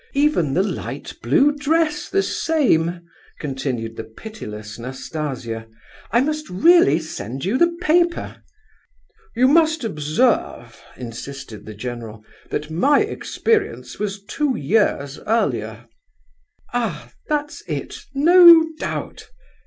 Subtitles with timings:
[0.15, 3.01] Even the light blue dress the same,"
[3.39, 5.67] continued the pitiless Nastasia.
[6.09, 8.37] "I must really send you the paper."
[9.35, 15.85] "You must observe," insisted the general, "that my experience was two years earlier."
[16.73, 17.11] "Ah!
[17.27, 19.29] that's it, no doubt!"